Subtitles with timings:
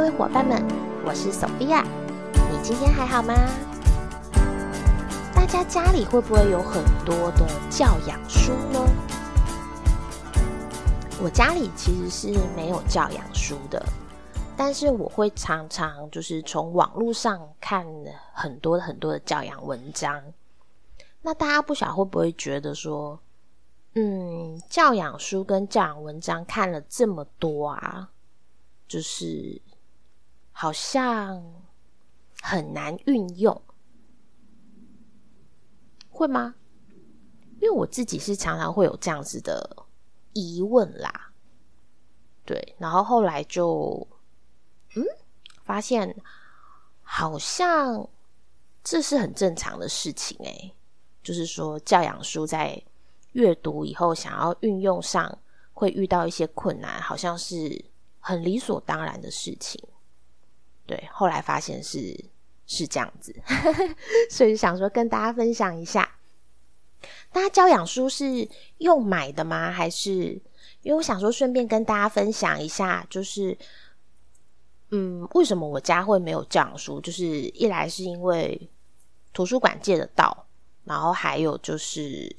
[0.00, 0.58] 各位伙伴们，
[1.04, 1.84] 我是 Sophia，
[2.50, 3.34] 你今天还好吗？
[5.34, 8.80] 大家家里会不会有很多的教养书呢？
[11.22, 13.84] 我家里其实是没有教养书的，
[14.56, 17.86] 但是我会常常就是从网络上看
[18.32, 20.18] 很多很多的教养文章。
[21.20, 23.20] 那大家不晓会不会觉得说，
[23.96, 28.08] 嗯，教养书跟教养文章看了这么多啊，
[28.88, 29.60] 就是
[30.52, 31.42] 好像
[32.42, 33.62] 很难运用，
[36.10, 36.54] 会吗？
[37.60, 39.86] 因为我自己是常常会有这样子的。
[40.32, 41.32] 疑问啦，
[42.44, 44.06] 对，然后后来就
[44.94, 45.04] 嗯，
[45.64, 46.16] 发现
[47.02, 48.08] 好像
[48.84, 50.72] 这是很正常的事情诶，
[51.20, 52.80] 就是说教养书在
[53.32, 55.36] 阅读以后，想要运用上
[55.72, 57.84] 会遇到一些困难，好像是
[58.20, 59.82] 很理所当然的事情。
[60.86, 62.24] 对，后来发现是
[62.66, 63.34] 是这样子，
[64.30, 66.16] 所以想说跟大家分享一下。
[67.32, 69.70] 大家教养书是用买的吗？
[69.70, 70.10] 还是
[70.82, 73.56] 因为我想说，顺便跟大家分享一下，就是
[74.90, 77.00] 嗯，为什么我家会没有教养书？
[77.00, 78.68] 就是一来是因为
[79.32, 80.46] 图书馆借得到，
[80.84, 82.34] 然后还有就是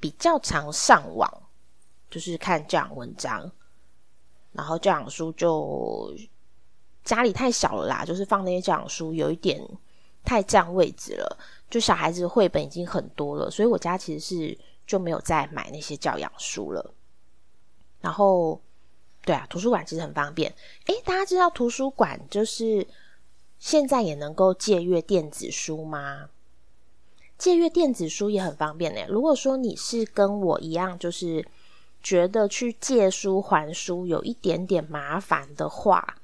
[0.00, 1.42] 比较常上网，
[2.10, 3.52] 就是看教养文章，
[4.52, 6.14] 然后教养书就
[7.04, 9.60] 家里太小了啦，就是放那些教养书有一点
[10.24, 11.38] 太占位置了。
[11.68, 16.94] 就小孩子绘本已经很多了，所以我家其实是就没有再买那些教养书了。
[18.00, 18.60] 然后，
[19.24, 20.52] 对啊，图书馆其实很方便。
[20.86, 22.86] 诶，大家知道图书馆就是
[23.58, 26.30] 现在也能够借阅电子书吗？
[27.38, 29.00] 借阅电子书也很方便呢。
[29.08, 31.46] 如果说你是跟我一样，就是
[32.02, 36.16] 觉得去借书还书有一点点麻烦的话，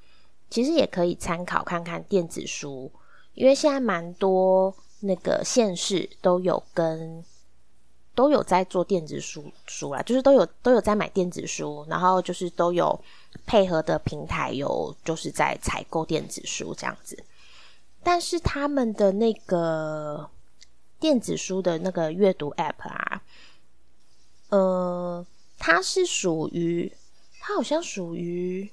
[0.51, 2.91] 其实也可以参考看看电子书，
[3.35, 4.75] 因为现在蛮多。
[5.01, 7.23] 那个县市都有跟
[8.15, 12.99] 都有在做电子书书啦，就是都有都有在买电子书，然后就是都有
[13.45, 17.23] 配合的平台有就是在采购电子书这样子。
[18.03, 20.31] 但是他们的那个
[20.99, 23.23] 电子书的那个阅读 App 啊，
[24.49, 25.25] 呃，
[25.59, 26.93] 它是属于
[27.41, 28.71] 它好像属于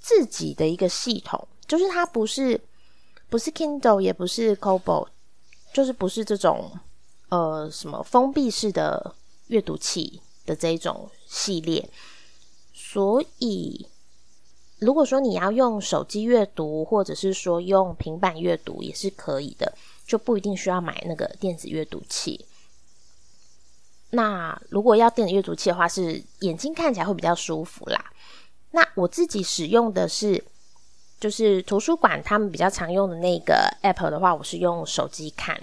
[0.00, 2.60] 自己的一个系统，就是它不是
[3.28, 5.08] 不是 Kindle 也不是 c o b o。
[5.72, 6.70] 就是不是这种
[7.30, 9.14] 呃什么封闭式的
[9.46, 11.88] 阅读器的这一种系列，
[12.74, 13.86] 所以
[14.80, 19.72] 如果说你要用手机阅读，或者是说用平板阅读也是可以的，
[20.06, 22.44] 就不一定需要买那个电子阅读器。
[24.12, 28.12] 那如果要电子阅读器的话，是眼睛看起来会比较舒服啦。
[28.70, 30.42] 那我自己使用的是。
[31.22, 35.56] 就是图书馆他们比较常用的那个 app 的话，我是用手机看，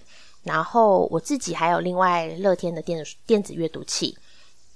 [0.44, 4.18] 然后我自己还有另外乐天的电子电子阅读器。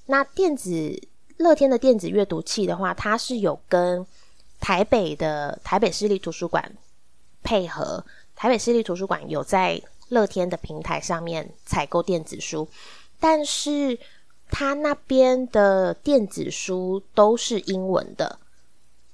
[0.08, 1.08] 那电子
[1.38, 4.06] 乐天的电子阅读器的话，它是有跟
[4.60, 6.70] 台北的台北市立图书馆
[7.44, 8.06] 配合，
[8.36, 12.68] 台北市立图书馆有在乐天的平台上面采购电子书，
[13.24, 13.98] 但是
[14.50, 18.40] 他那边的电子书都是英文的，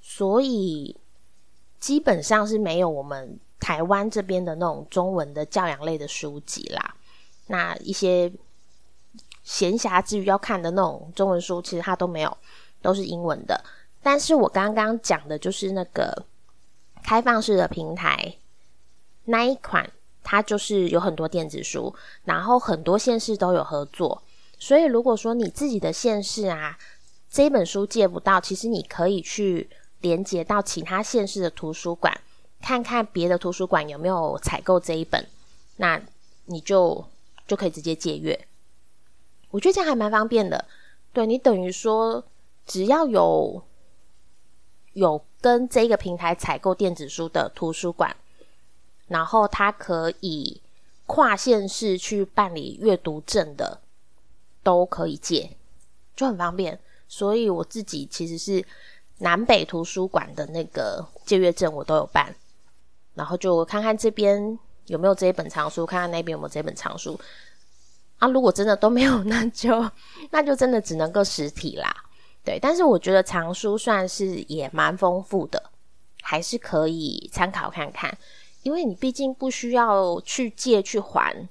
[0.00, 0.96] 所以。
[1.80, 6.94] 基本上是没有我们台湾这边的那种中文的教养类的书籍啦。
[7.46, 8.30] 那一些
[9.42, 12.36] 闲暇之余要看的那种中文书，其实它都没有，
[12.82, 13.58] 都是英文的。
[14.02, 16.26] 但是我刚刚讲的就是那个
[17.02, 18.36] 开放式的平台
[19.24, 19.90] 那一款，
[20.22, 21.94] 它就是有很多电子书，
[22.24, 24.22] 然后很多县市都有合作。
[24.58, 26.78] 所以如果说你自己的县市啊，
[27.30, 29.68] 这本书借不到，其实你可以去。
[30.02, 32.18] 连接到其他县市的图书馆，
[32.62, 35.26] 看看别的图书馆有没有采购这一本，
[35.76, 36.00] 那
[36.46, 37.04] 你就
[37.46, 38.46] 就可以直接借阅。
[39.50, 40.64] 我觉得这样还蛮方便的。
[41.12, 42.24] 对你等于说，
[42.64, 43.62] 只要有
[44.94, 48.16] 有跟这个平台采购电子书的图书馆，
[49.10, 50.60] 然后它可以
[51.06, 53.80] 跨县市去办理阅读证的，
[54.62, 55.50] 都可以借，
[56.16, 56.80] 就很方便。
[57.06, 58.64] 所以我自己其实是。
[59.22, 62.34] 南北图书馆的那个借阅证我都有办，
[63.12, 67.20] 然后就看看这边有没有这一本藏书，看看那边有没有这本藏书。
[68.18, 69.90] 啊，如果真的都没有，那就
[70.30, 71.94] 那就真的只能够实体啦。
[72.42, 75.62] 对，但是我觉得藏书算是也蛮丰富的，
[76.22, 78.16] 还是可以参考看看，
[78.62, 81.48] 因为你毕竟不需要去借去还，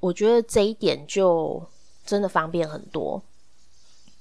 [0.00, 1.62] 我觉得这一点就
[2.04, 3.22] 真的方便很多。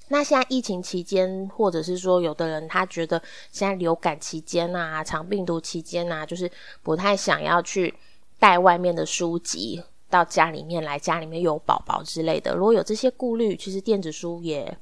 [0.08, 3.22] 那现在疫情期间，或者是说有的人他觉得
[3.52, 6.50] 现在流感期间啊、长病毒期间啊，就是
[6.84, 7.94] 不太想要去
[8.38, 12.56] 带外面的书籍到家里面来，家里面有宝宝之类的。
[12.56, 14.78] 如果有这些顾虑，其实电子书也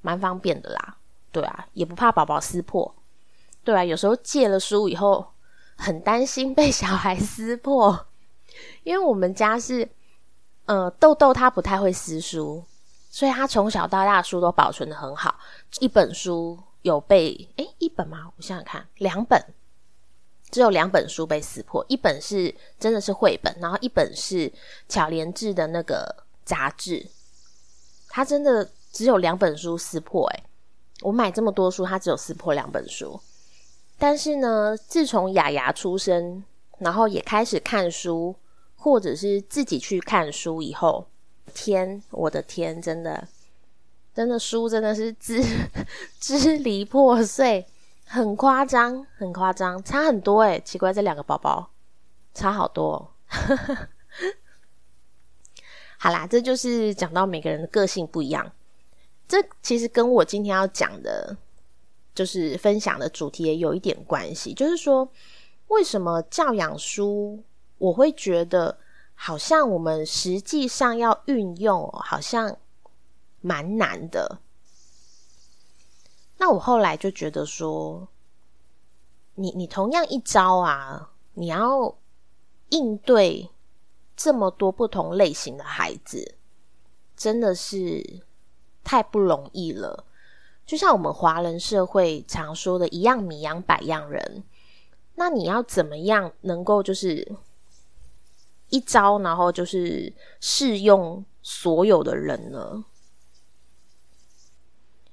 [0.00, 0.96] 蛮方便的啦。
[1.32, 2.94] 对啊，也不怕宝宝撕破。
[3.64, 5.26] 对啊，有时候借了书以后，
[5.76, 8.06] 很担心被小孩撕破，
[8.84, 9.88] 因为我们家是，
[10.66, 12.64] 呃，豆豆他不太会撕书。
[13.14, 15.38] 所以他从小到大书都保存的很好，
[15.80, 18.32] 一本书有被诶一本吗？
[18.38, 19.38] 我想想看，两本，
[20.50, 24.50] 只有两本书被撕破，一本是真的是绘本，然后一本是
[24.88, 27.06] 巧莲智的那个杂志。
[28.08, 30.44] 他真的只有两本书撕破，诶
[31.02, 33.20] 我买这么多书，他只有撕破两本书。
[34.02, 36.42] 但是呢，自从雅雅出生，
[36.78, 38.34] 然后也开始看书，
[38.74, 41.06] 或者是自己去看书以后。
[41.54, 43.28] 天，我的天，真的，
[44.12, 45.40] 真的书真的是支
[46.18, 47.64] 支离破碎，
[48.04, 51.70] 很夸张，很夸张，差很多诶奇怪，这两个宝宝
[52.34, 53.08] 差好多。
[55.96, 58.50] 好啦，这就是讲到每个人的个性不一样。
[59.28, 61.36] 这其实跟我今天要讲的，
[62.14, 64.54] 就是分享的主题也有一点关系。
[64.54, 65.08] 就是说，
[65.68, 67.42] 为什么教养书
[67.78, 68.78] 我会觉得？
[69.14, 72.56] 好像我们实际上要运用，好像
[73.40, 74.40] 蛮难的。
[76.38, 78.08] 那我后来就觉得说，
[79.36, 81.96] 你你同样一招啊，你要
[82.70, 83.48] 应对
[84.16, 86.34] 这么多不同类型的孩子，
[87.16, 88.24] 真的是
[88.82, 90.04] 太不容易了。
[90.66, 94.42] 就像我们华人社会常说的一样米养百样人，
[95.14, 97.36] 那你要怎么样能够就是？
[98.74, 100.10] 一招，然后就是
[100.40, 102.82] 适用所有的人呢？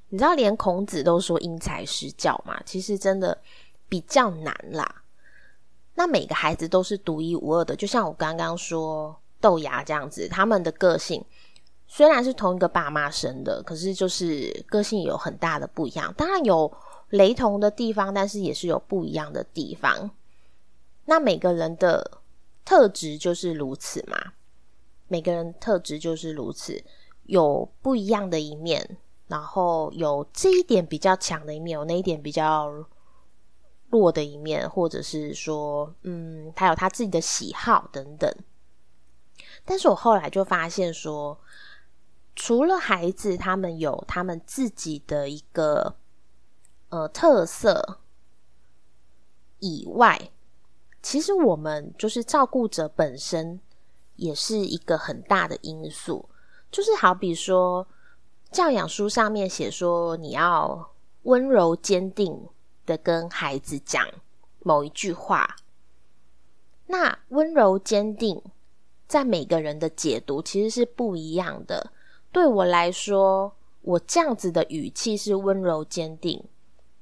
[0.07, 3.37] 你知道，连孔子都说因材施教嘛，其实真的
[3.89, 5.03] 比较难啦。
[5.95, 11.21] 那每个孩子都是独一无二的，就像我刚刚说豆芽这样子，他们的个性
[11.89, 16.13] 虽然是同一个爸妈生的，可是就是个性有很大的不一样。
[16.15, 16.71] 当然有
[17.09, 20.09] 雷同的地方，但是也是有不一样的地方。
[21.03, 22.19] 那每个人的。
[22.65, 24.33] 特质就是如此嘛，
[25.07, 26.83] 每个人特质就是如此，
[27.23, 32.71] 有不一样的一面，然后有这一点比较强的一面，有那一点比较
[33.89, 38.31] 弱的一面，或者是说，嗯，他有他自己的喜好等等。
[39.65, 41.35] 但是我后来就发现说，
[42.49, 45.97] 除了孩子他们有他们自己的一个
[46.89, 47.99] 呃特色
[49.59, 50.31] 以外，
[50.99, 53.59] 其实我们就是照顾者本身，
[54.15, 56.27] 也是一个很大的因素。
[56.71, 57.87] 就是好比说，
[58.51, 60.89] 教养书上面写说，你要
[61.21, 62.47] 温柔坚定
[62.83, 64.03] 的跟孩子讲
[64.61, 65.57] 某一句话。
[66.87, 68.41] 那温柔坚定，
[69.07, 71.91] 在每个人的解读其实是不一样的。
[72.31, 76.43] 对我来说，我这样子的语气是温柔坚定，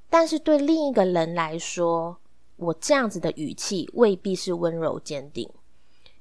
[0.08, 2.18] 但是对另一个人来说，
[2.56, 5.48] 我这样子的语气未必是温柔坚定，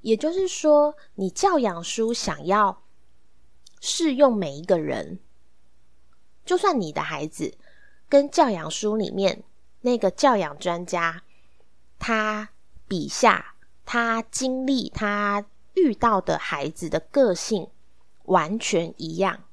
[0.02, 2.84] 也就是说，你教养书想要
[3.80, 5.20] 适用每一个人，
[6.46, 7.58] 就算你的孩子
[8.10, 9.44] 跟教养书里面
[9.82, 11.24] 那个教养专家
[11.98, 12.50] 他
[12.88, 15.46] 笔下他经历他
[15.76, 17.68] 遇到的孩子的个性
[18.28, 19.44] 完全一样，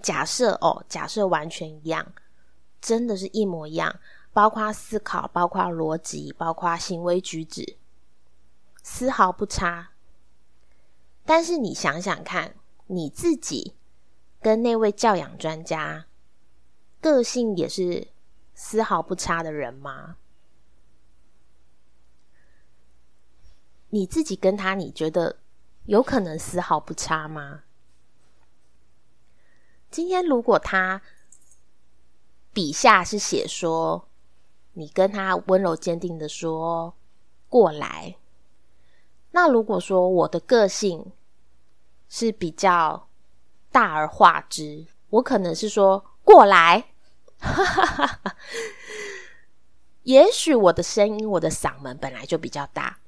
[0.00, 2.12] 假设哦，假设完全一样，
[2.80, 3.98] 真的是一模一样。
[4.32, 7.76] 包括思考，包括逻辑，包括行为举止，
[8.82, 9.90] 丝毫不差。
[11.24, 12.56] 但是你想想看，
[12.88, 13.74] 你自己
[14.40, 16.06] 跟那位教养专家
[17.00, 18.08] 个性也是
[18.54, 20.16] 丝毫不差的人吗？
[23.90, 25.38] 你自己跟他，你觉得
[25.84, 27.63] 有可能丝毫不差吗？
[29.94, 31.00] 今天如果他
[32.52, 34.08] 笔下是写说。
[34.76, 36.92] 你跟他温柔坚定的说
[37.48, 38.16] 过来。
[39.30, 41.12] 那如果说我的个性
[42.08, 43.06] 是比较
[43.70, 46.86] 大而化之，我可能是说过来。
[50.02, 52.98] 也许我的声音、我的嗓门本来就比较大，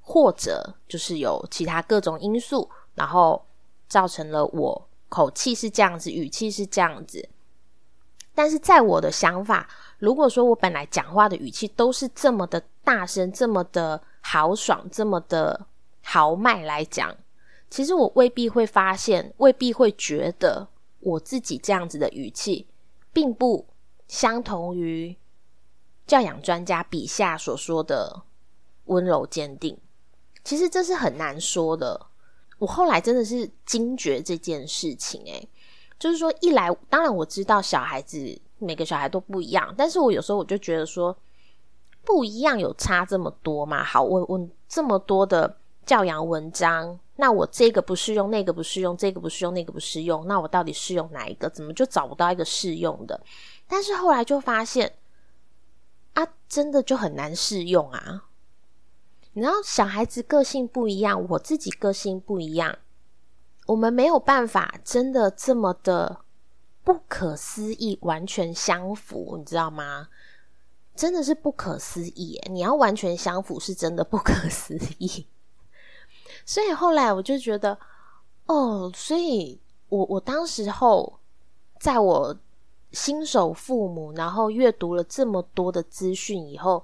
[0.00, 3.44] 或者就是有其他各种因素，然后
[3.88, 7.28] 造成了我口气是这样子，语气是这样子。
[8.34, 9.68] 但是在我的想法。
[9.98, 15.66] 如果说我本来讲话的语气都是这么的大声，这么的豪爽，这么的
[16.02, 17.16] 豪迈来讲，
[17.70, 20.68] 其实我未必会发现，未必会觉得
[21.00, 22.66] 我自己这样子的语气，
[23.10, 23.66] 并不
[24.06, 25.16] 相同于
[26.06, 28.24] 教养专家笔下所说的
[28.84, 29.78] 温柔坚定。
[30.44, 32.08] 其实这是很难说的。
[32.58, 35.48] 我后来真的是惊觉这件事情，诶，
[35.98, 41.16] 就是说，一来当然我知道小孩子每个小孩都不一样，但是我有时候我就觉得说，
[42.04, 43.84] 不一样有差这么多嘛？
[43.84, 46.98] 好，我我这么多的教养文章。
[47.18, 51.48] 那我这个不适用，那个不适用，这个不适用，那个不适用，那我到底适用哪一个？
[51.48, 53.18] 怎么就找不到一个适用的？
[53.66, 54.92] 但是后来就发现，
[56.12, 58.24] 啊，真的就很难适用啊！
[59.36, 62.78] 你知道，小孩子个性不一样，我自己个性不一样，
[63.66, 66.22] 我们没有办法真的这么的
[66.82, 70.08] 不可思议，完全相符，你知道吗？
[70.94, 72.40] 真的是不可思议！
[72.50, 75.26] 你要完全相符，是真的不可思议。
[76.46, 77.78] 所以后来我就觉得，
[78.46, 81.20] 哦，所以我我当时候，
[81.78, 82.34] 在我
[82.92, 86.82] 新手父母，然后阅读了这么多的资讯以后，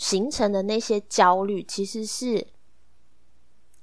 [0.00, 2.46] 形成的那些焦虑，其实是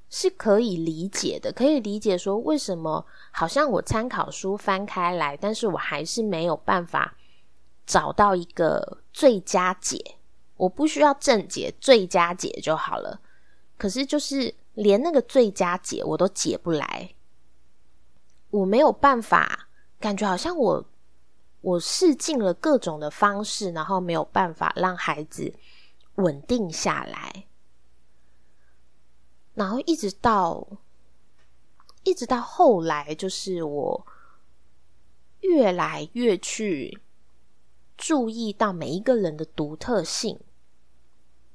[0.09, 7.15] 是可以理解的，可以理解说为什么好像我参考书翻开来，但是我还是没有办法
[7.85, 10.15] 找到一个最佳解，
[10.55, 13.21] 我不需要正解，最佳解就好了。
[13.77, 14.55] 可是就是。
[14.77, 17.15] 连那个最佳解我都解不来，
[18.51, 19.69] 我没有办法，
[19.99, 20.85] 感觉好像我
[21.61, 25.51] 我试尽了各种的方式，然后没有办法让孩子
[26.17, 27.47] 稳定下来，
[29.55, 30.67] 然后一直到
[32.03, 34.07] 一直到后来，就是我
[35.39, 36.99] 越来越去
[37.97, 40.39] 注意到每一个人的独特性，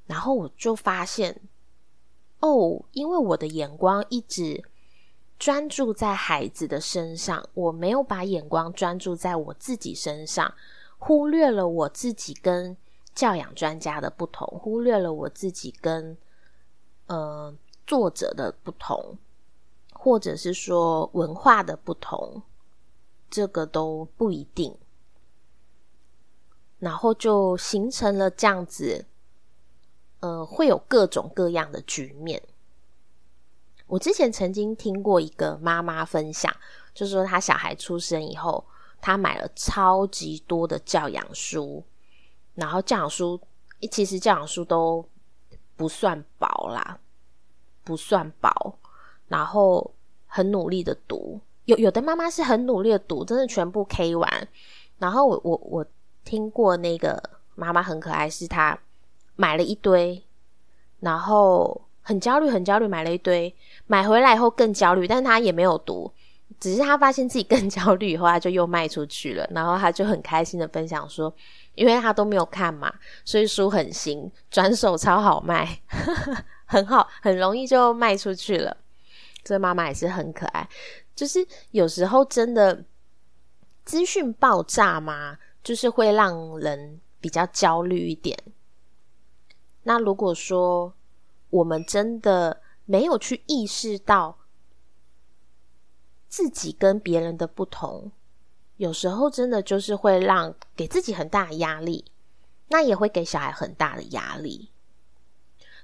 [0.05, 1.39] 然后我就发现。
[2.39, 4.65] 哦，因为我的眼光一直
[5.39, 10.53] 专注在孩子的身上，我没有把眼光专注在我自己身上，
[10.97, 12.75] 忽略了我自己跟
[13.13, 16.17] 教养专家的不同，忽略了我自己跟
[17.07, 17.53] 呃
[17.85, 19.17] 作者的不同，
[19.91, 22.41] 或者是说文化的不同，
[23.29, 24.77] 这个都不一定，
[26.79, 29.05] 然后就形成了这样子。
[30.19, 32.41] 呃，会有各种各样的局面。
[33.87, 36.55] 我之前曾经听过一个妈妈分享，
[36.93, 38.63] 就说她小孩出生以后，
[39.01, 41.83] 她买了超级多的教养书，
[42.55, 43.39] 然后教养书
[43.91, 45.05] 其实教养书都
[45.75, 46.97] 不算薄啦，
[47.83, 48.75] 不算薄，
[49.27, 49.93] 然后
[50.27, 51.39] 很努力的读。
[51.65, 54.47] 有有的妈妈是很努力的读，真的全部 K 完。
[54.99, 55.85] 然后我我我
[56.23, 57.21] 听过那个
[57.55, 58.77] 妈妈很可爱，是她。
[59.35, 60.23] 买了一堆，
[60.99, 63.53] 然后很焦虑，很焦虑，买了一堆，
[63.87, 66.11] 买回来以后更焦虑，但她也没有读，
[66.59, 71.33] 只是他发现自己更焦虑以后，他就又卖出去了，然后他就很开心的分享说，
[71.75, 72.93] 因为他都没有看嘛，
[73.25, 75.81] 所以书很新，转手超好卖，
[76.65, 78.77] 很好，很容易就卖出去了。
[79.43, 80.69] 这妈妈也是很可爱，
[81.13, 82.85] 就是有时候真的
[83.83, 88.37] 资讯爆炸嘛，就是会让人比较焦虑一点。
[89.83, 90.93] 那如果说
[91.49, 94.37] 我们真的没有去意识到
[96.33, 98.11] 自己跟别人的不同，
[98.77, 102.03] 有时候真的就是会让给自己很大的压力，
[102.69, 104.71] 那也会给小孩很大的压力。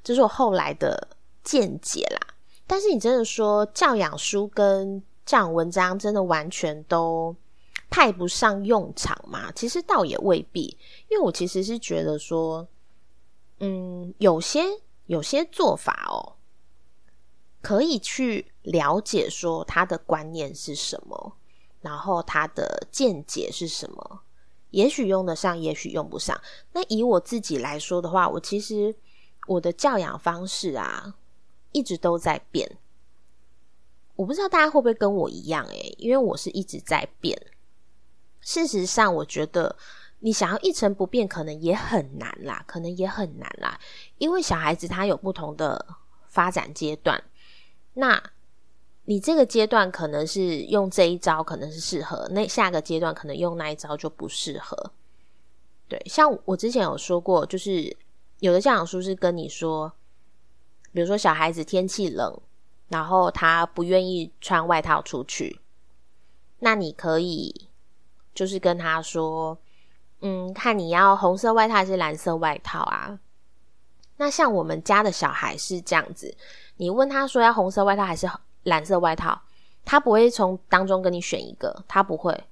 [0.03, 1.09] 这是我后来的
[1.43, 2.33] 见解啦。
[2.65, 7.35] 但是你真的说教养书跟教养文章真的完全都
[7.91, 9.51] 派不上用场吗？
[9.51, 10.75] 其实倒也未必，
[11.09, 12.67] 因为我其实是觉得说。
[13.59, 14.63] 嗯，有些
[15.05, 16.33] 有些做法哦，
[17.61, 21.33] 可以去了解说他的观念是什么，
[21.81, 24.21] 然后他的见解是什么，
[24.71, 26.39] 也许用得上，也许用不上。
[26.73, 28.95] 那以我自己来说的话，我其实
[29.47, 31.15] 我的教养方式啊，
[31.71, 32.77] 一直都在变。
[34.15, 37.39] 我不知道大家会不会跟我一样诶，因为我是一直在变。
[38.41, 39.75] 事实上，我觉得。
[40.21, 43.79] 你想要一成不变，可能也很难啦，可能也很难啦，
[44.17, 45.95] 因为小孩子他有不同的
[46.27, 47.23] 发展阶段，
[47.93, 48.21] 那
[49.05, 54.91] 你这个阶段可能是用这一招，可能是适合，那下个阶段可能用那一招就不适合。
[55.87, 57.95] 对，像我之前有说过，就是
[58.39, 59.91] 有的教养书是跟你说，
[60.91, 62.39] 比如说小孩子天气冷，
[62.87, 65.59] 然后他不愿意穿外套出去，
[66.59, 67.67] 那你可以
[68.33, 69.57] 就是跟他说。
[70.21, 73.17] 嗯，看你要红色外套还是蓝色外套啊？
[74.17, 76.35] 那像我们家的小孩是这样子，
[76.79, 78.25] 你问他说要红色外套还是
[78.63, 79.41] 蓝色外套，
[79.83, 82.45] 他不会从当中跟你选一个，他不会，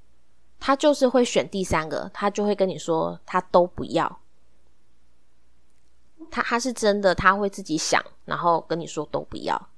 [0.60, 4.20] 他就是会选第三个，他就会跟你说他都不要。
[6.30, 9.70] 他他是真的，他会自己想，然后跟你说都不要。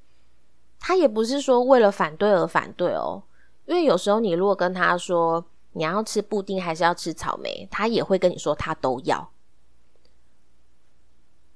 [0.79, 3.21] 他也不是说为了反对而反对哦，
[3.67, 9.29] 因为有时候你如果跟他说你要吃布丁还是要吃草莓，他也会跟你说他都要。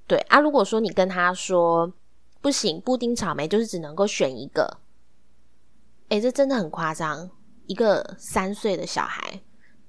[0.05, 1.91] 对啊，如果说你跟他说
[2.43, 4.79] 不行，布丁草莓就是只能够选一个，
[6.09, 7.31] 哎，这真的很夸张。
[7.67, 9.41] 一个三岁的小孩，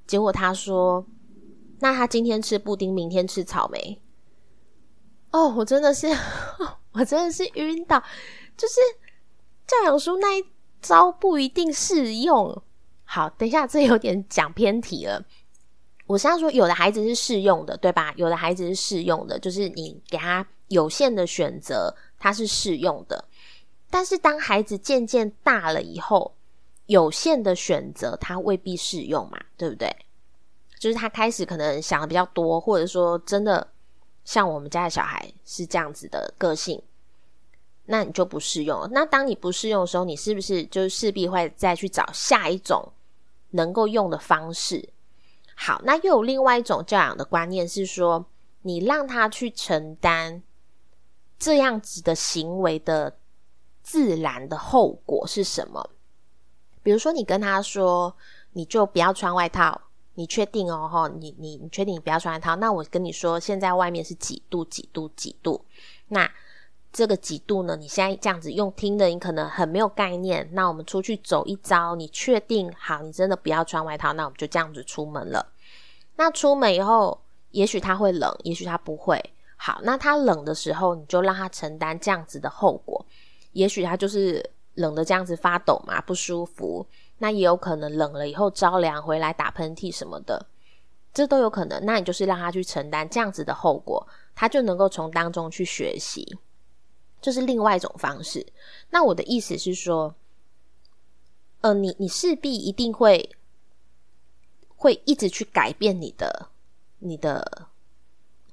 [0.06, 1.04] 结果他说，
[1.80, 4.00] 那他今天吃布丁，明天吃草莓。
[5.32, 6.06] 哦，我真的是，
[6.94, 8.00] 我真的是晕倒，
[8.56, 8.76] 就是
[9.66, 10.44] 教养书那一
[10.80, 12.62] 招不一定适用。
[13.02, 15.26] 好，等一下，这有点讲偏题了。
[16.06, 18.14] 我现在说，有的孩子是适用的，对吧？
[18.16, 23.24] 有的孩子是适用的，就是你给他有限的选择，他是适用的。
[23.90, 26.34] 但是当孩子渐渐大了以后，
[26.86, 29.94] 有限的选择他未必适用嘛，对不对？
[30.78, 33.66] 就是他开始可能想的比较多，或者说真的
[34.24, 36.82] 像我们家的小孩是这样子的个性，
[37.86, 38.86] 那你就不适用。
[38.90, 42.92] 那当你不适用的时候，你是不是就势必会再去找下一种
[43.50, 44.90] 能够用的方式？
[45.54, 48.26] 好，那又有另外一种教养的观念是说，
[48.62, 50.42] 你让他去承担
[51.44, 53.18] 这样子的行为的
[53.82, 55.90] 自然的后果是什么？
[56.82, 58.16] 比如说，你跟他说，
[58.54, 59.78] 你就不要穿外套，
[60.14, 60.88] 你确定哦？
[60.90, 62.56] 哈，你你你确定你不要穿外套？
[62.56, 64.64] 那我跟你说，现在外面是几度？
[64.64, 65.06] 几度？
[65.14, 65.62] 几度？
[66.08, 66.26] 那
[66.90, 67.76] 这个几度呢？
[67.76, 70.48] 你现在这样子用听的，你可能很没有概念。
[70.52, 73.02] 那我们出去走一遭，你确定好？
[73.02, 75.52] 你真的不要穿外套，那我们就这样子出门了。
[76.16, 77.20] 那出门以后，
[77.50, 79.22] 也许他会冷，也许他不会。
[79.66, 83.02] 好，那他冷的时候，你就让他承担这样子的后果。
[83.52, 86.86] 也许他就是冷的这样子发抖嘛，不舒服。
[87.16, 90.46] 那也有可能冷了以后着凉回来打喷嚏什么的，
[91.14, 91.82] 这都有可能。
[91.86, 96.36] 那你就是让他去承担这样子的后果，他就能够从当中去学习。
[97.22, 98.46] 这是另外一种方式。
[98.90, 100.14] 那我的意思是说，
[101.62, 103.34] 呃，你你势必一定会
[104.76, 106.50] 会一直去改变你的
[106.98, 107.68] 你的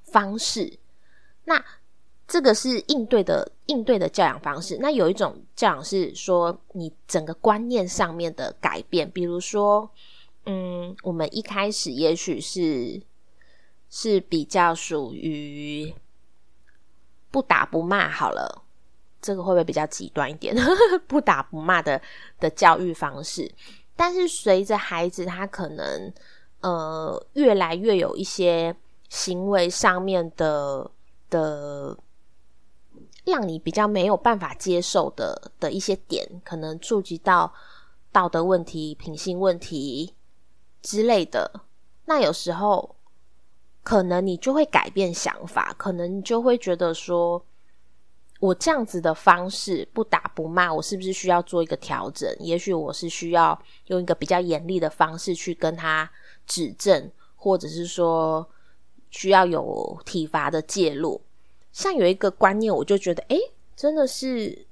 [0.03, 0.77] 方式。
[1.51, 1.65] 那
[2.27, 4.77] 这个是应对的应对的教养方式。
[4.79, 9.89] 那有一种教养是说，你整个观念上面的改变，比如说，
[10.45, 13.01] 嗯，我们一开始也许是
[13.89, 15.93] 是比较属于。
[17.33, 18.61] 不打不骂好了，
[19.21, 20.53] 这个会不会比较极端一点？
[21.07, 22.01] 不打不骂的
[22.41, 23.49] 的教育方式，
[23.95, 26.11] 但是随着孩子他可能
[26.59, 28.75] 呃越来越有一些
[29.07, 30.91] 行为上面的
[31.31, 31.97] 的，
[33.25, 37.51] 让你比较没有办法接受的的一些点，可能触及到
[38.11, 40.13] 道德问题、品性问题
[40.83, 41.61] 之类的，
[42.05, 42.95] 那有时候。
[43.83, 47.43] 可能你就会改变想法，可能你就会觉得说，
[48.39, 52.31] 我这样子的方式不打不骂，我是不是需要做一个调整？
[52.39, 56.07] 也许我是需要用一个比较严厉的方式去跟他
[56.45, 58.47] 指正，或者是说
[59.12, 61.21] 需要有体罚的介入。
[61.71, 63.38] 像有一个观念，我就觉得，哎，
[63.76, 64.65] 真的是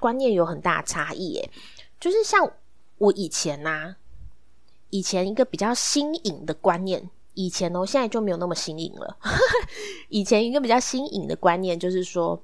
[0.00, 1.36] 观念有很大差异。
[1.36, 1.50] 诶，
[2.00, 2.50] 就是像
[2.96, 3.94] 我以前呐，
[4.88, 7.10] 以前一个比较新颖的观念。
[7.34, 9.16] 以前哦，现在就没有那么新颖了。
[10.10, 12.42] 以前一个比较新颖的观念就是说，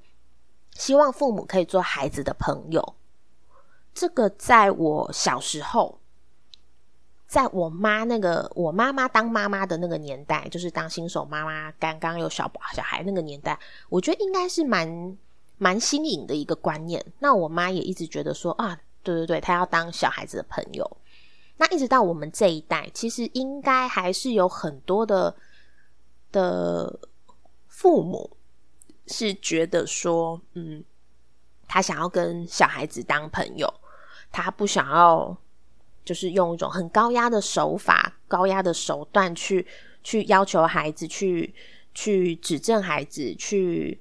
[0.75, 2.95] 希望父母可以做孩子的朋友。
[3.93, 5.99] 这个在我小时候，
[7.27, 13.59] 在我妈那个我妈妈当妈妈的那个年代，就是当新手妈妈刚刚有小小孩那个年代，
[13.89, 15.17] 我觉得应该是蛮
[15.57, 17.05] 蛮新颖的一个观念。
[17.19, 20.89] 那我妈也一直觉得说啊，对对对，她要当小孩子的朋友。
[21.57, 25.35] 那一直到我们这一代，其实应该还是有很多的
[26.31, 26.99] 的
[27.67, 28.37] 父母
[29.07, 30.83] 是觉得说，嗯，
[31.67, 33.73] 他想要跟小孩子当朋友，
[34.31, 35.35] 他不想要
[36.07, 39.67] 就是用一种很高压的手法、高压的手段去
[40.03, 41.53] 去要求孩子，去
[41.93, 43.99] 去指正孩子，去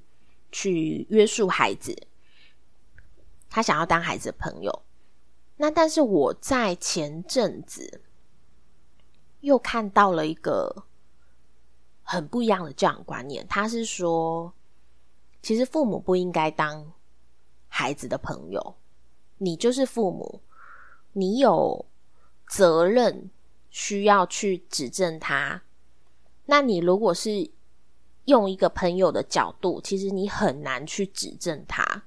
[0.53, 2.07] 去约束孩子，
[3.51, 4.83] 他想要当孩子的朋友。
[5.57, 8.03] 那但是我在前阵子
[9.40, 10.85] 又看到了一个
[12.05, 14.53] 很不一样的教养观念，他是说，
[15.42, 16.92] 其实父母不应该当
[17.66, 18.77] 孩子的朋友，
[19.38, 20.40] 你就是父母，
[21.12, 21.85] 你有
[22.48, 23.30] 责任
[23.70, 25.62] 需要去指正他。
[26.46, 27.50] 那你如果是
[28.26, 32.04] 用一个朋友的角度，其实你很难去指正他。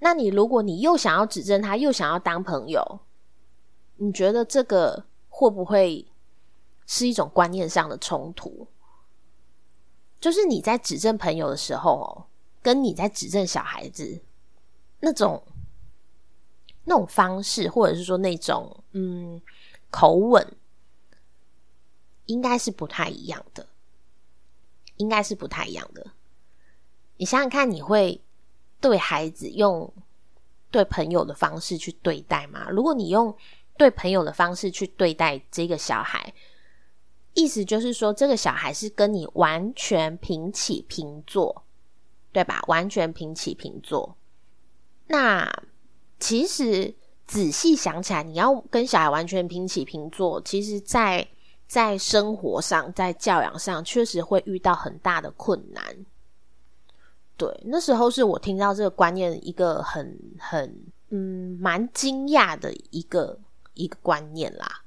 [0.00, 3.00] 那你如果你又想要指正他，又想要当朋友，
[3.96, 6.06] 你觉得这个会不会
[6.86, 8.66] 是一种观念上的冲突？
[10.20, 12.26] 就是你在指正朋友的时候，
[12.62, 14.20] 跟你在指正小孩子
[15.00, 15.42] 那种
[16.84, 19.40] 那种方式，或者是说那种嗯
[19.90, 20.46] 口吻，
[22.26, 23.66] 应该是不太一样的，
[24.96, 26.12] 应该是不太一样的。
[27.16, 28.20] 你想想看，你会
[28.80, 29.92] 对孩子用
[30.70, 32.68] 对朋友的方式去对待吗？
[32.70, 33.36] 如果你用
[33.76, 36.34] 对朋友的方式去对待这个小孩，
[37.34, 41.64] 意思就是说，这个小孩是跟你完全平起平坐，
[42.32, 42.62] 对吧？
[42.66, 44.16] 完全平起平坐。
[45.06, 45.50] 那
[46.18, 46.94] 其实
[47.26, 51.26] 仔细想起来，你要跟小孩完全平起平坐，其实，在
[51.66, 55.82] 在生活上，在教养上，确实会遇到很大的困难。
[57.36, 60.72] 对，那时候是我听到这个观念一个很很
[61.08, 63.38] 嗯蛮惊讶的一个
[63.74, 64.82] 一个观念啦，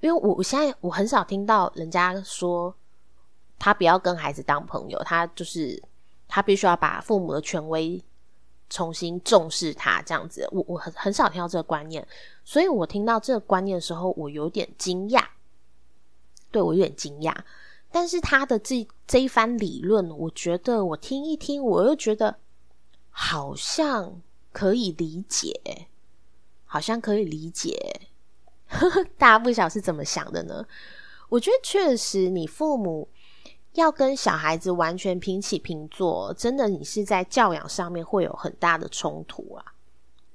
[0.00, 2.72] 因为我我现在我很少听到人家说
[3.58, 5.82] 他不要跟孩子当朋友，他就是
[6.28, 8.00] 他必须要把父母的权威
[8.70, 12.06] 重新重视他这样子，我我很很少听到这个观念，
[12.44, 15.22] 所以我听到这个观念的时候，我有点惊讶，
[16.52, 17.36] 对我有点惊讶。
[17.90, 22.38] 但是他的这这一番理论，我觉得我听一听，我又觉得
[23.10, 25.88] 好像可以理解，
[26.64, 28.00] 好像可以理解。
[29.18, 30.64] 大家不晓是怎么想的呢？
[31.28, 33.08] 我觉得确实，你父母
[33.74, 39.64] 要跟小孩子完全平起平坐，真的，你是在教养上面会有很大的冲突啊。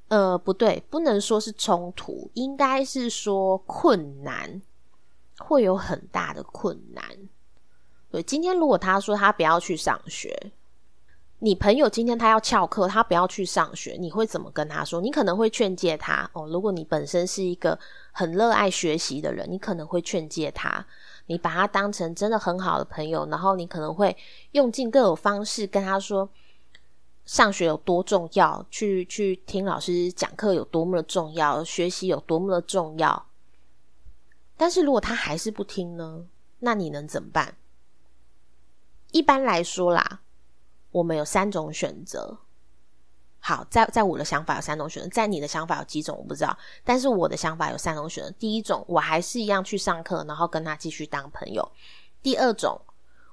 [0.08, 4.62] 呃，不对，不能说是冲突，应该是说困难，
[5.39, 7.04] 会有很大的困难。
[8.10, 10.52] 对，今天如果他说他不要去上学，
[11.39, 15.02] 你朋友今天他要翘课，他不要去上学，你会怎么跟他说？
[15.02, 16.48] 你可能会劝诫他哦。
[16.48, 17.78] 如果你本身是一个
[18.12, 20.86] 很热爱学习的人，你可能会劝诫他，
[21.28, 24.16] 你把他当成真的很好的朋友，然后你可能会
[24.52, 26.30] 用尽各种方式跟他说，
[27.26, 33.26] 上学有多重要，去去听老师讲课有多么的重要，学习有多么的重要。
[34.56, 36.26] 但是如果他还是不听呢？
[36.60, 37.56] 那你能怎么办？
[39.12, 40.22] 一般来说啦，
[40.92, 42.38] 我们有三种选择。
[43.48, 46.58] 好，在在我的想法有三种选择，在你的想法有几种我不知道。
[46.84, 51.64] 但是我的想法有三种选择：第一种，我还是一样去上课，然后跟他继续当朋友；
[52.24, 52.82] 第二种，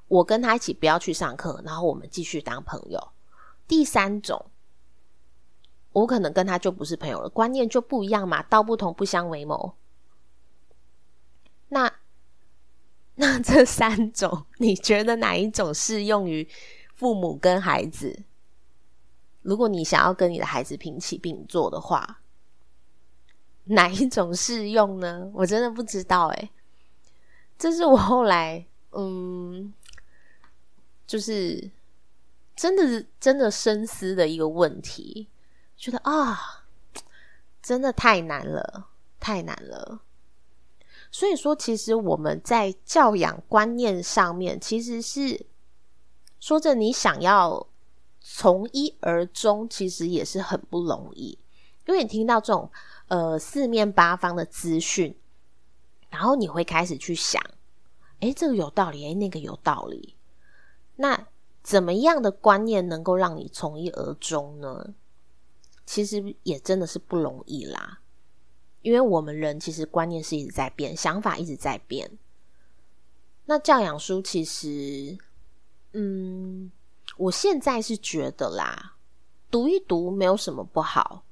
[0.09, 3.01] 我跟他一起不要去上课，然后我们继续当朋友；
[3.66, 4.44] 第三种，
[5.92, 9.75] 我可能跟他就不是朋友了，观念就不一样嘛，道不同不相为谋。
[11.68, 11.90] 那。
[13.14, 16.48] 那这三种，你觉得哪一种适用于
[16.94, 18.22] 父母跟孩子？
[19.42, 22.20] 如果你想要跟你的孩子平起平坐的话，
[23.64, 25.31] 哪一种适用呢？
[25.35, 26.50] 我真的不知道哎。
[27.59, 29.72] 这是我后来嗯，
[31.07, 31.70] 就是
[32.57, 35.28] 真的是真的深思的一个问题，
[35.76, 36.64] 觉得啊，
[37.62, 38.88] 真的太难了，
[39.20, 40.00] 太难了。
[41.11, 45.46] 所以说，其实我们在教养观念上面，其实是
[46.40, 47.66] 说着你想要
[48.24, 51.38] 从一而终，其实也是很不容易。
[51.87, 52.70] 因为你听到这种
[53.08, 55.14] 呃四面八方的资讯，
[56.08, 57.42] 然后你会开始去想，
[58.20, 60.14] 哎，这个有道理，哎，那个有道理。
[60.96, 61.26] 那
[61.62, 64.94] 怎么样的观念能够让你从一而终呢？
[65.85, 67.98] 其实也真的是不容易啦。
[68.82, 72.18] 因为我们人其实观念是一直在变，想法一直在变。
[73.46, 75.18] 那教养书其实，
[75.92, 76.70] 嗯，
[77.16, 78.94] 我现在是觉得啦，
[79.51, 81.22] 读一读没有什么不好，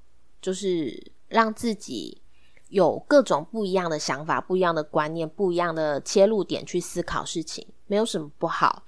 [0.41, 2.21] 就是让自己
[2.69, 8.83] 有各种不一样的想法、不一样的观念、不一样的切入点去思考事情，没有什么不好。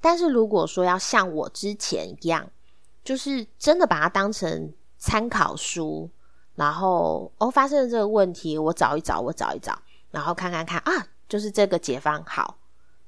[0.00, 2.48] 但是如果说要像我之前一样，
[3.02, 6.08] 就是真的把它当成参考书。
[6.54, 9.78] 然后哦，发生了这个问题，我找一找，我找一找，
[10.10, 12.56] 然后看看看啊，就是这个解方好。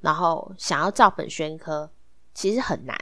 [0.03, 1.91] 然后想要照本宣科，
[2.35, 2.95] 其实很难，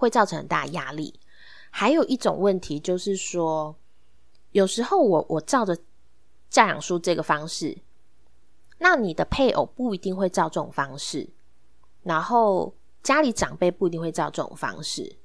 [0.00, 1.20] 会造成很大压力。
[1.70, 3.76] 还有一种问题就是说，
[4.52, 5.76] 有时候我我照着
[6.48, 7.76] 教养书这个方式，
[8.78, 11.28] 那你的配偶不一定会照这种方式，
[12.02, 15.16] 然后家里长辈不一定会照这种方式。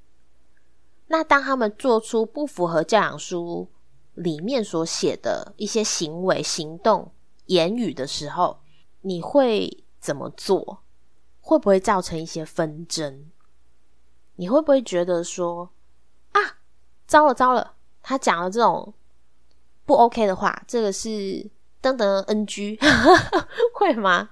[1.08, 3.70] 那当他们做出不符合教养书，
[4.14, 7.12] 里面所写的一些行为、行动、
[7.46, 8.60] 言语的时候，
[9.02, 10.84] 你会怎么做？
[11.42, 13.32] 会不会造成一些纷争？
[14.36, 15.70] 你会不会觉得说
[16.32, 16.58] 啊，
[17.08, 18.94] 糟了糟了，他讲了这种
[19.86, 21.50] 不 OK 的话，这个是
[21.82, 22.78] 等等 NG，
[23.74, 24.30] 会吗？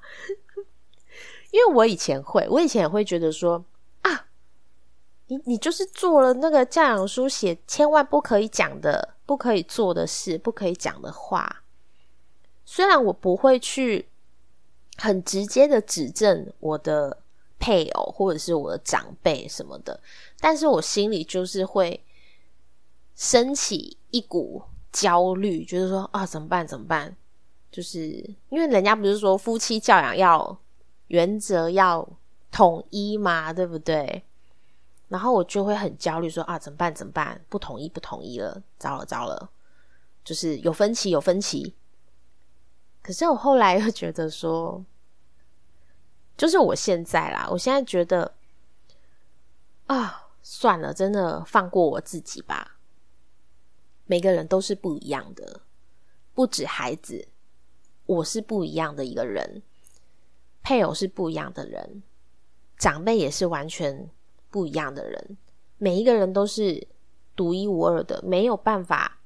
[1.51, 3.63] 因为我以前会，我以前也会觉得说
[4.01, 4.25] 啊，
[5.27, 11.63] 你你就是做了那个教养书写千万不可以讲的、不可以做的事、不可以讲的话。
[12.65, 14.09] 虽然我不会去
[14.97, 17.22] 很直接的指正我的
[17.63, 19.97] 配偶或者是我的长辈什么的，
[20.41, 22.03] 但是我心里就是会
[23.15, 26.67] 升起一股焦虑，觉得说啊，怎么办？
[26.67, 27.15] 怎么办？
[27.71, 27.99] 就是
[28.49, 30.59] 因为人家不是说夫妻教养要。
[31.07, 32.07] 原则要
[32.49, 34.23] 统一嘛，对不对？
[35.09, 36.95] 然后我就会很焦虑，说啊，怎么办？
[36.95, 37.39] 怎么办？
[37.49, 39.49] 不统一，不统一了，糟了，糟了，
[40.23, 41.75] 就是有分歧，有分歧。
[43.03, 44.83] 可是我后来又觉得说，
[46.35, 48.33] 就是我现在啦，我现在觉得
[49.87, 52.77] 啊，算了，真的放过我自己吧。
[54.05, 55.61] 每个人都是不一样的，
[56.33, 57.27] 不止孩子，
[58.05, 59.61] 我是不一样的一个人。
[60.61, 62.03] 配偶是不一样的人，
[62.77, 64.09] 长辈也是完全
[64.49, 65.37] 不一样的人。
[65.77, 66.87] 每一个人都是
[67.35, 69.19] 独一无二的，没有办法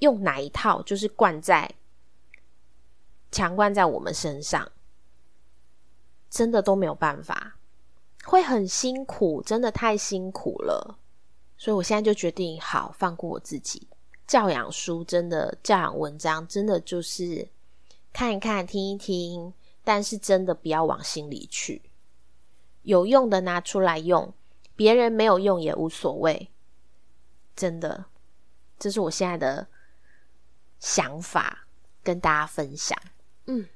[0.00, 1.74] 用哪一套就是灌在
[3.30, 4.70] 强灌在我们身上，
[6.36, 7.56] 真的都没有办法，
[8.26, 10.98] 会很辛苦，真的太辛苦了。
[11.56, 13.88] 所以我现在就决定，好放过我自己。
[14.26, 17.48] 教养书真的，教养文章真的就是
[18.12, 19.54] 看一看，听一听。
[19.82, 21.80] 但是真的不要往心里去，
[22.82, 24.34] 有用的拿出来用，
[24.74, 26.50] 别人没有用也无所谓。
[27.54, 28.04] 真的，
[28.78, 29.68] 这是我现在的
[30.80, 31.66] 想法，
[32.02, 33.00] 跟大家分享。
[33.46, 33.66] 嗯，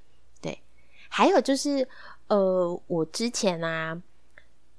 [0.42, 0.60] 对。
[1.08, 1.88] 还有就是，
[2.30, 4.00] 呃，我之前啊，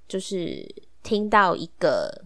[0.07, 2.25] 就是听到一个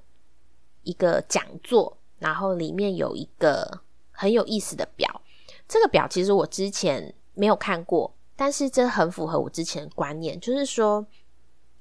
[0.83, 5.21] 一个讲座，然后里面有一个很有意思的表。
[5.67, 8.13] 这个表其实我之前没有看过。
[8.38, 11.07] 但是这很符合我之前的观念，就是说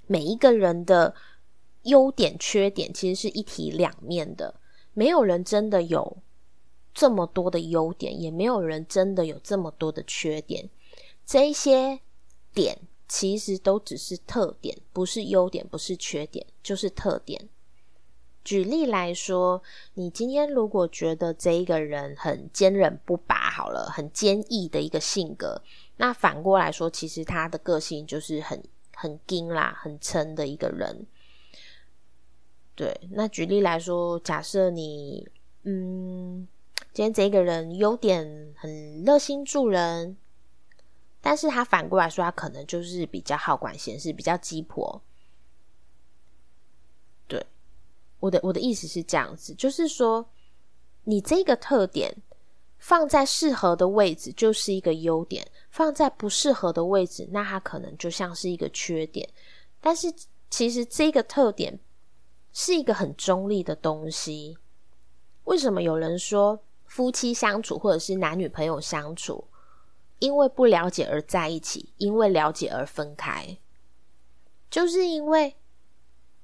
[0.07, 1.13] 每一个人的
[1.83, 4.55] 优点、缺点其实是一体两面的，
[4.93, 6.17] 没有人真的有
[6.95, 10.71] 这么多的优点，也没有人真的有这么多的缺点。
[11.27, 11.99] 这一些
[12.55, 12.79] 点
[13.09, 17.49] 其实都只是特点，不是优点，不是缺点，就是特点。
[18.43, 19.63] 举例来说，
[19.95, 25.63] 你今天如果觉得这一个人很坚韧不拔，好了，很坚毅的一个性格。
[25.97, 28.63] 那反过来说，其实他的个性就是很
[28.95, 31.07] 很硬啦，很撑的一个人。
[32.75, 35.27] 对，那举例来说，假设你
[35.63, 36.47] 嗯，
[36.93, 40.17] 今天这个人优点很热心助人，
[41.25, 45.03] 但是他反过来说，他可能就是比较好管闲事，比较鸡婆。
[47.27, 47.45] 对，
[48.21, 50.29] 我的我的意思是这样子，就是说
[51.05, 52.15] 你这个特点。
[52.77, 59.27] 放在适合的位置就是一个优点，放在不适合的位置，那它可能就像是一个缺点。
[59.81, 60.13] 但是
[60.51, 61.81] 其实这个特点
[62.53, 64.59] 是一个很中立的东西。
[65.45, 69.43] 为什么有人说夫妻相处或者是男女朋友相处，
[70.25, 73.59] 因为不了解而在一起，因为了解而分开？
[74.71, 75.55] 就是因为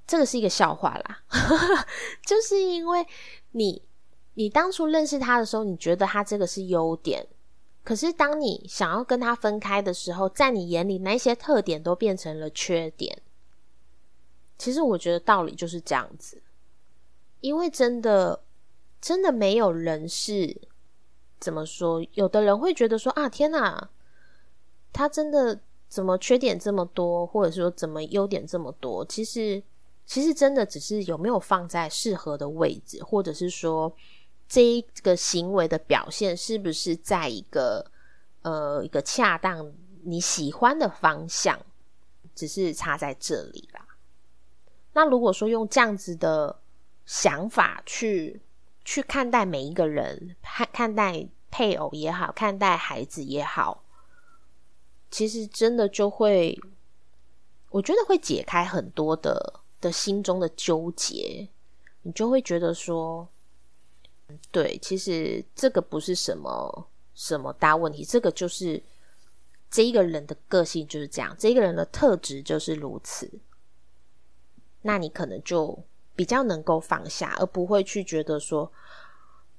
[0.06, 1.22] 这个是一个笑话啦，
[2.26, 3.06] 就是因为
[3.52, 3.82] 你。
[4.34, 7.26] 你当初认识他的时候，你觉得他这个是优点，
[7.82, 13.20] 可是当你想要跟他分开的时候，在你眼里那些特点都变成了缺点。
[14.56, 16.42] 其实我觉得道理就是这样子，
[17.40, 18.44] 因为真的
[19.00, 20.56] 真的没有人是
[21.40, 23.88] 怎么说，有的人会觉得说啊，天哪，
[24.92, 29.05] 他真的怎么缺点这么多，或者说怎么优点这么多？
[29.07, 29.61] 其实
[30.07, 33.92] 其实真的只是有没有放在适合的位置，或者是说。
[34.53, 37.88] 这一个行为的表现是不是在一个
[38.42, 39.72] 呃一个恰当
[40.03, 41.57] 你喜欢的方向，
[42.35, 43.87] 只是差在这里啦。
[44.92, 46.59] 那如果说用这样子的
[47.07, 48.40] 想法去
[48.84, 53.84] 去看待每一个人，看看待配偶也好，看待孩子也好，
[55.10, 56.58] 其实真的就会，
[57.70, 61.48] 我觉得会解开很多的的心中的纠结，
[62.02, 63.28] 你就会觉得说。
[64.52, 68.80] 对，其实这个不是什么什么大问题，这个就是
[69.68, 73.28] 这一个人的个性就是这样，这一个人的特质就是如此。
[74.82, 75.82] 那你可能就
[76.20, 78.70] 比较能够放下，而不会去觉得说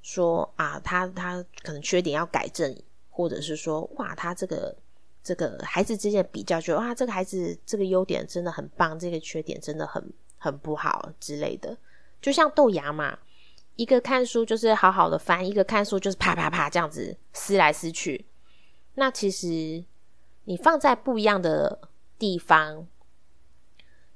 [0.04, 2.72] 说啊，他他可能缺点要改正，
[3.10, 4.76] 或者是说哇，他这个
[5.24, 11.76] 这个孩子之间比较，觉得哇，这个孩子这个优点真的很棒，这个缺点真的很很不好之类的，
[12.22, 13.18] 就像豆芽嘛。
[13.78, 18.24] 一个看书就是好好的翻，一个看书就是啪啪啪这样子撕来撕去。
[18.94, 19.84] 那其实
[20.44, 21.80] 你放在不一样的
[22.20, 22.86] 地方，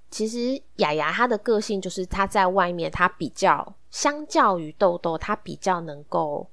[0.10, 6.50] 其实雅雅她的个性就是她在外面，她比较相较于豆豆，她比较能够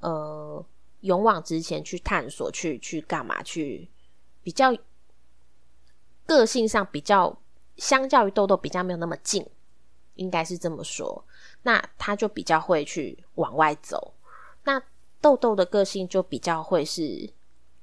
[0.00, 0.64] 呃
[1.00, 3.90] 勇往直前去探索，去去干嘛去
[4.42, 4.74] 比较
[6.26, 7.36] 个性上比较
[7.76, 9.44] 相较于豆豆比较没有那么近，
[10.14, 11.24] 应该是这么说。
[11.62, 14.14] 那他就比较会去往外走，
[14.62, 14.80] 那
[15.20, 17.32] 豆豆的个性就比较会是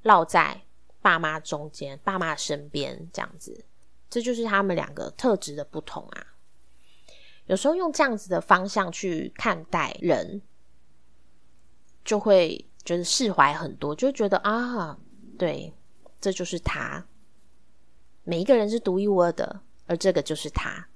[0.03, 0.61] 落在
[1.01, 3.65] 爸妈中间、爸妈身边这样子，
[4.12, 6.28] 这就是他们两个特质的不同啊。
[7.47, 10.41] 有时候用这样子的方向去看待人，
[12.06, 14.97] 就会觉得释怀很多，就觉得啊，
[15.39, 15.74] 对，
[16.19, 17.04] 这就是他。
[18.24, 20.88] 每一个人是独一无二的，而这个就是他。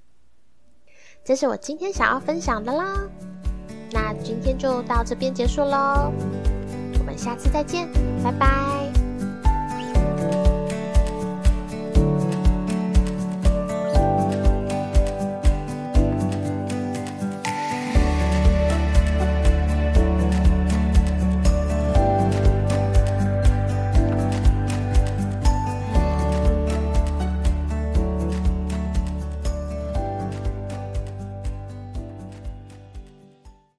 [1.24, 3.10] 这是我今天想要分享的啦，
[3.92, 6.14] 那今天就到这边结束喽，
[7.00, 7.92] 我们下次再见，
[8.24, 8.95] 拜拜。